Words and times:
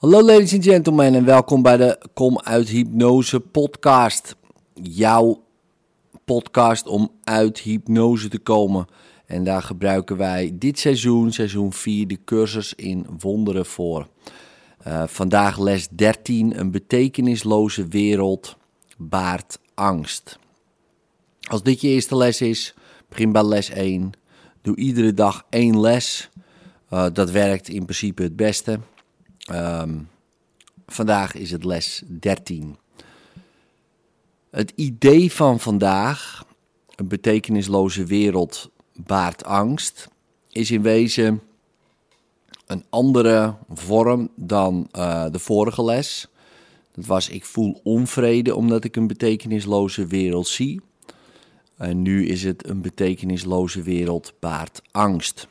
Hallo 0.00 0.22
ladies 0.22 0.54
and 0.54 0.64
gentlemen 0.64 1.14
en 1.14 1.24
welkom 1.24 1.62
bij 1.62 1.76
de 1.76 1.98
Kom 2.14 2.38
uit 2.38 2.68
Hypnose 2.68 3.40
podcast. 3.40 4.36
Jouw 4.82 5.42
podcast 6.24 6.86
om 6.86 7.10
uit 7.24 7.58
hypnose 7.58 8.28
te 8.28 8.38
komen. 8.38 8.86
En 9.26 9.44
daar 9.44 9.62
gebruiken 9.62 10.16
wij 10.16 10.52
dit 10.54 10.78
seizoen, 10.78 11.32
seizoen 11.32 11.72
4, 11.72 12.06
de 12.06 12.18
cursus 12.24 12.74
in 12.74 13.06
wonderen 13.18 13.66
voor. 13.66 14.08
Uh, 14.86 15.02
vandaag 15.06 15.58
les 15.58 15.88
13, 15.88 16.58
een 16.60 16.70
betekenisloze 16.70 17.88
wereld 17.88 18.56
baart 18.96 19.58
angst. 19.74 20.38
Als 21.48 21.62
dit 21.62 21.80
je 21.80 21.88
eerste 21.88 22.16
les 22.16 22.40
is, 22.40 22.74
begin 23.08 23.32
bij 23.32 23.44
les 23.44 23.70
1. 23.70 24.12
Doe 24.62 24.76
iedere 24.76 25.14
dag 25.14 25.46
één 25.50 25.80
les. 25.80 26.30
Uh, 26.92 27.06
dat 27.12 27.30
werkt 27.30 27.68
in 27.68 27.84
principe 27.84 28.22
het 28.22 28.36
beste. 28.36 28.78
Um, 29.52 30.08
vandaag 30.86 31.34
is 31.34 31.50
het 31.50 31.64
les 31.64 32.02
13. 32.06 32.76
Het 34.50 34.72
idee 34.74 35.32
van 35.32 35.60
vandaag, 35.60 36.44
een 36.94 37.08
betekenisloze 37.08 38.04
wereld 38.04 38.70
baart 38.94 39.44
angst, 39.44 40.08
is 40.48 40.70
in 40.70 40.82
wezen 40.82 41.40
een 42.66 42.84
andere 42.88 43.54
vorm 43.72 44.30
dan 44.34 44.88
uh, 44.92 45.26
de 45.30 45.38
vorige 45.38 45.84
les. 45.84 46.28
Dat 46.94 47.06
was 47.06 47.28
ik 47.28 47.44
voel 47.44 47.80
onvrede 47.82 48.54
omdat 48.54 48.84
ik 48.84 48.96
een 48.96 49.06
betekenisloze 49.06 50.06
wereld 50.06 50.48
zie. 50.48 50.80
En 51.76 52.02
nu 52.02 52.26
is 52.26 52.42
het 52.42 52.68
een 52.68 52.80
betekenisloze 52.80 53.82
wereld 53.82 54.32
baart 54.38 54.82
angst. 54.90 55.48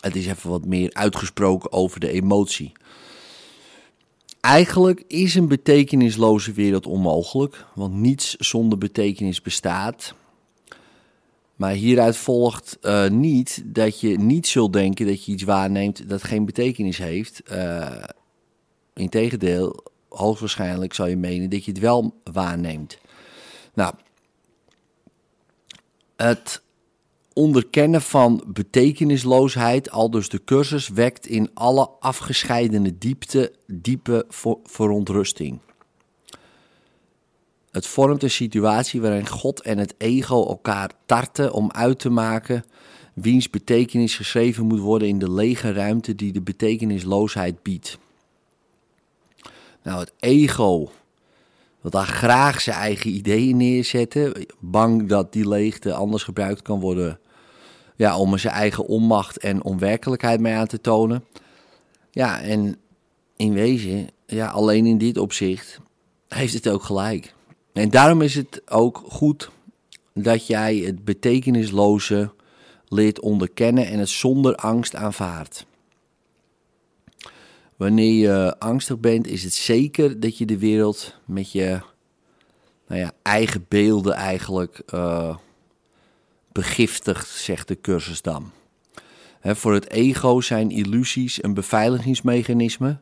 Het 0.00 0.16
is 0.16 0.26
even 0.26 0.50
wat 0.50 0.64
meer 0.64 0.90
uitgesproken 0.92 1.72
over 1.72 2.00
de 2.00 2.10
emotie. 2.10 2.72
Eigenlijk 4.40 5.04
is 5.06 5.34
een 5.34 5.48
betekenisloze 5.48 6.52
wereld 6.52 6.86
onmogelijk, 6.86 7.64
want 7.74 7.94
niets 7.94 8.34
zonder 8.36 8.78
betekenis 8.78 9.42
bestaat. 9.42 10.14
Maar 11.56 11.72
hieruit 11.72 12.16
volgt 12.16 12.78
uh, 12.82 13.08
niet 13.08 13.62
dat 13.64 14.00
je 14.00 14.18
niet 14.18 14.46
zult 14.46 14.72
denken 14.72 15.06
dat 15.06 15.24
je 15.24 15.32
iets 15.32 15.42
waarneemt 15.42 16.08
dat 16.08 16.24
geen 16.24 16.44
betekenis 16.44 16.98
heeft. 16.98 17.42
Uh, 17.52 18.04
Integendeel, 18.94 19.82
hoogstwaarschijnlijk 20.08 20.94
zal 20.94 21.06
je 21.06 21.16
menen 21.16 21.50
dat 21.50 21.64
je 21.64 21.70
het 21.70 21.80
wel 21.80 22.20
waarneemt. 22.32 22.98
Nou, 23.74 23.94
het 26.16 26.62
onderkennen 27.36 28.02
van 28.02 28.44
betekenisloosheid, 28.46 29.90
al 29.90 30.10
dus 30.10 30.28
de 30.28 30.44
cursus, 30.44 30.88
wekt 30.88 31.26
in 31.26 31.50
alle 31.54 31.88
afgescheidene 32.00 32.98
diepte 32.98 33.52
diepe 33.66 34.26
verontrusting. 34.64 35.58
Het 37.70 37.86
vormt 37.86 38.22
een 38.22 38.30
situatie 38.30 39.00
waarin 39.00 39.28
God 39.28 39.60
en 39.60 39.78
het 39.78 39.94
ego 39.98 40.46
elkaar 40.46 40.90
tarten 41.06 41.52
om 41.52 41.70
uit 41.70 41.98
te 41.98 42.10
maken 42.10 42.64
wiens 43.14 43.50
betekenis 43.50 44.16
geschreven 44.16 44.66
moet 44.66 44.80
worden 44.80 45.08
in 45.08 45.18
de 45.18 45.30
lege 45.30 45.72
ruimte 45.72 46.14
die 46.14 46.32
de 46.32 46.42
betekenisloosheid 46.42 47.62
biedt. 47.62 47.98
Nou, 49.82 50.00
het 50.00 50.12
ego 50.18 50.90
wil 51.80 51.90
daar 51.90 52.06
graag 52.06 52.60
zijn 52.60 52.76
eigen 52.76 53.10
ideeën 53.10 53.56
neerzetten, 53.56 54.46
bang 54.58 55.08
dat 55.08 55.32
die 55.32 55.48
leegte 55.48 55.94
anders 55.94 56.22
gebruikt 56.22 56.62
kan 56.62 56.80
worden 56.80 57.18
ja, 57.96 58.18
om 58.18 58.38
zijn 58.38 58.54
eigen 58.54 58.86
onmacht 58.86 59.38
en 59.38 59.64
onwerkelijkheid 59.64 60.40
mee 60.40 60.54
aan 60.54 60.66
te 60.66 60.80
tonen. 60.80 61.24
Ja, 62.10 62.40
en 62.40 62.76
in 63.36 63.52
wezen, 63.52 64.08
ja, 64.26 64.46
alleen 64.48 64.86
in 64.86 64.98
dit 64.98 65.18
opzicht 65.18 65.80
heeft 66.28 66.54
het 66.54 66.68
ook 66.68 66.82
gelijk. 66.82 67.34
En 67.72 67.90
daarom 67.90 68.22
is 68.22 68.34
het 68.34 68.62
ook 68.70 69.02
goed 69.08 69.50
dat 70.14 70.46
jij 70.46 70.76
het 70.76 71.04
betekenisloze 71.04 72.30
leert 72.88 73.20
onderkennen 73.20 73.86
en 73.86 73.98
het 73.98 74.08
zonder 74.08 74.54
angst 74.54 74.94
aanvaardt. 74.94 75.66
Wanneer 77.76 78.12
je 78.12 78.58
angstig 78.58 78.98
bent, 78.98 79.26
is 79.26 79.42
het 79.42 79.54
zeker 79.54 80.20
dat 80.20 80.38
je 80.38 80.46
de 80.46 80.58
wereld 80.58 81.14
met 81.24 81.52
je 81.52 81.80
nou 82.86 83.00
ja, 83.00 83.12
eigen 83.22 83.64
beelden 83.68 84.14
eigenlijk 84.14 84.82
uh, 84.94 85.36
begiftigt, 86.56 87.28
zegt 87.28 87.68
de 87.68 87.80
cursus 87.80 88.22
dan. 88.22 88.50
voor 89.42 89.74
het 89.74 89.90
ego 89.90 90.40
zijn 90.40 90.70
illusies 90.70 91.42
een 91.42 91.54
beveiligingsmechanisme, 91.54 92.98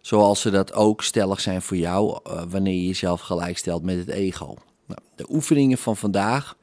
zoals 0.00 0.40
ze 0.40 0.50
dat 0.50 0.72
ook 0.72 1.02
stellig 1.02 1.40
zijn 1.40 1.62
voor 1.62 1.76
jou 1.76 2.20
uh, 2.26 2.42
wanneer 2.48 2.74
je 2.74 2.86
jezelf 2.86 3.20
gelijkstelt 3.20 3.82
met 3.82 3.96
het 3.96 4.08
ego. 4.08 4.56
Nou, 4.86 5.00
de 5.14 5.26
oefeningen 5.30 5.78
van 5.78 5.96
vandaag, 5.96 6.56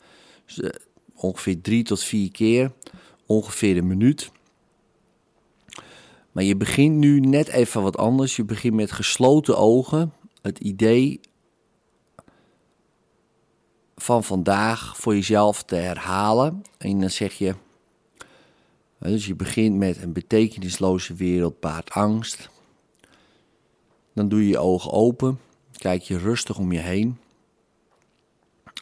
uh, 0.56 0.70
ongeveer 1.16 1.62
drie 1.62 1.84
tot 1.84 2.04
vier 2.04 2.32
keer, 2.32 2.72
ongeveer 3.26 3.78
een 3.78 3.88
minuut. 3.88 4.32
Maar 6.32 6.44
je 6.44 6.56
begint 6.56 6.96
nu 6.96 7.20
net 7.20 7.48
even 7.48 7.82
wat 7.82 7.98
anders. 7.98 8.36
Je 8.36 8.44
begint 8.44 8.74
met 8.74 8.92
gesloten 8.92 9.58
ogen. 9.58 10.14
Het 10.42 10.60
idee 10.60 11.20
van 14.02 14.24
vandaag 14.24 14.98
voor 14.98 15.16
jezelf 15.16 15.64
te 15.64 15.76
herhalen. 15.76 16.62
En 16.78 17.00
dan 17.00 17.10
zeg 17.10 17.34
je. 17.34 17.56
Dus 18.98 19.26
je 19.26 19.36
begint 19.36 19.78
met 19.78 20.02
een 20.02 20.14
betekenisloze 20.14 21.14
wereld 21.14 21.60
baart 21.60 21.90
angst. 21.90 22.50
Dan 24.14 24.30
doe 24.30 24.42
je 24.42 24.48
je 24.48 24.58
ogen 24.58 24.92
open. 24.92 25.40
Kijk 25.78 26.02
je 26.02 26.18
rustig 26.18 26.58
om 26.58 26.72
je 26.72 26.80
heen. 26.80 27.18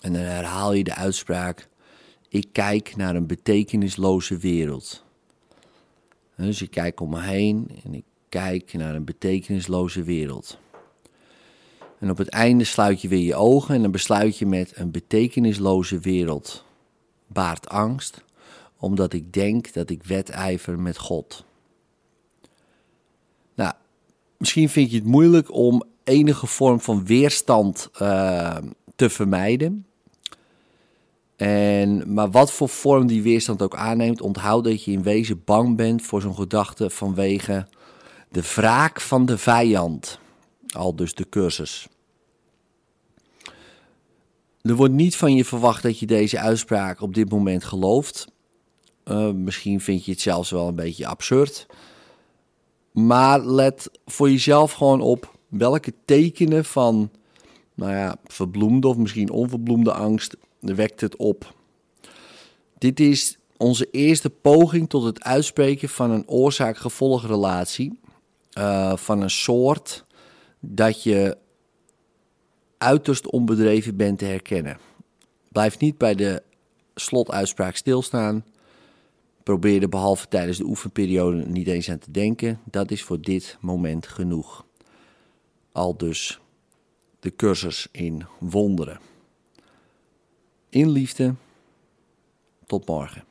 En 0.02 0.14
dan 0.14 0.22
herhaal 0.22 0.74
je 0.74 0.84
de 0.84 0.96
uitspraak: 0.96 1.68
Ik 2.30 2.48
kijk 2.52 2.96
naar 2.96 3.16
een 3.16 3.28
betekenisloze 3.28 4.38
wereld. 4.38 5.04
Dus 6.36 6.62
ik 6.62 6.72
kijk 6.72 7.00
om 7.00 7.10
me 7.10 7.22
heen 7.22 7.70
en 7.84 7.94
ik 7.94 8.04
kijk 8.30 8.74
naar 8.74 8.96
een 8.96 9.06
betekenisloze 9.06 10.04
wereld. 10.04 10.60
En 12.00 12.10
op 12.10 12.18
het 12.18 12.30
einde 12.30 12.64
sluit 12.64 13.02
je 13.02 13.08
weer 13.08 13.26
je 13.26 13.36
ogen 13.36 13.76
en 13.76 13.82
dan 13.82 13.92
besluit 13.92 14.38
je 14.38 14.46
met 14.46 14.72
een 14.76 14.92
betekenisloze 14.92 16.00
wereld 16.00 16.66
baart 17.28 17.70
angst, 17.70 18.24
omdat 18.78 19.14
ik 19.14 19.34
denk 19.34 19.74
dat 19.74 19.90
ik 19.90 20.04
wedijver 20.04 20.80
met 20.80 20.98
God. 20.98 21.46
Nou, 23.56 23.74
misschien 24.38 24.70
vind 24.70 24.92
je 24.92 24.98
het 24.98 25.06
moeilijk 25.06 25.54
om 25.54 25.84
enige 26.04 26.48
vorm 26.48 26.80
van 26.80 27.06
weerstand 27.06 27.90
uh, 28.02 28.58
te 28.96 29.10
vermijden. 29.10 29.86
En, 31.36 32.14
maar 32.14 32.32
wat 32.32 32.52
voor 32.52 32.70
vorm 32.70 33.08
die 33.08 33.22
weerstand 33.22 33.62
ook 33.62 33.76
aanneemt, 33.76 34.22
onthoud 34.22 34.64
dat 34.64 34.84
je 34.84 34.92
in 34.92 35.04
wezen 35.04 35.42
bang 35.46 35.76
bent 35.76 36.02
voor 36.02 36.22
zo'n 36.22 36.36
gedachte 36.36 36.90
vanwege 36.90 37.68
de 38.30 38.42
wraak 38.56 39.02
van 39.02 39.26
de 39.26 39.38
vijand. 39.38 40.20
Al 40.72 40.96
dus 40.96 41.14
de 41.14 41.30
cursus. 41.30 41.88
Er 44.62 44.76
wordt 44.76 44.94
niet 44.94 45.16
van 45.16 45.36
je 45.36 45.46
verwacht 45.46 45.84
dat 45.84 46.00
je 46.00 46.06
deze 46.06 46.40
uitspraak 46.40 47.02
op 47.02 47.14
dit 47.14 47.30
moment 47.30 47.64
gelooft. 47.64 48.28
Uh, 49.06 49.32
misschien 49.32 49.82
vind 49.82 50.06
je 50.06 50.12
het 50.12 50.22
zelfs 50.22 50.50
wel 50.50 50.68
een 50.68 50.76
beetje 50.76 51.08
absurd. 51.08 51.66
Maar 52.92 53.46
let 53.46 53.90
voor 54.06 54.30
jezelf 54.30 54.72
gewoon 54.72 55.02
op 55.02 55.38
welke 55.48 55.94
tekenen 56.06 56.66
van, 56.66 57.10
nou 57.74 57.92
ja, 57.92 58.16
verbloemde 58.26 58.88
of 58.88 58.98
misschien 58.98 59.30
onverbloemde 59.30 59.94
angst 59.94 60.38
wekt 60.60 61.02
het 61.02 61.16
op. 61.16 61.54
Dit 62.78 63.00
is 63.00 63.38
onze 63.58 63.88
eerste 63.92 64.30
poging 64.30 64.90
tot 64.90 65.04
het 65.04 65.24
uitspreken 65.24 65.90
van 65.90 66.12
een 66.12 66.28
oorzaak-gevolgrelatie. 66.28 68.00
Uh, 68.58 68.96
van 68.96 69.22
een 69.22 69.30
soort 69.30 70.06
dat 70.60 71.04
je 71.04 71.38
uiterst 72.78 73.30
onbedreven 73.30 73.96
bent 73.96 74.20
te 74.20 74.26
herkennen. 74.26 74.78
Blijf 75.52 75.80
niet 75.80 75.98
bij 75.98 76.16
de 76.16 76.44
slotuitspraak 76.96 77.76
stilstaan. 77.76 78.46
Probeer 79.44 79.82
er 79.82 79.90
behalve 79.90 80.28
tijdens 80.28 80.58
de 80.58 80.66
oefenperiode 80.66 81.46
niet 81.46 81.68
eens 81.68 81.90
aan 81.90 82.00
te 82.00 82.12
denken. 82.12 82.60
Dat 82.64 82.92
is 82.92 83.04
voor 83.04 83.22
dit 83.22 83.58
moment 83.62 84.08
genoeg. 84.08 84.66
Al 85.72 85.98
dus 85.98 86.40
de 87.20 87.36
cursus 87.36 87.88
in 87.92 88.26
wonderen. 88.40 89.00
In 90.70 90.90
liefde. 90.90 91.36
Tot 92.66 92.88
morgen. 92.88 93.29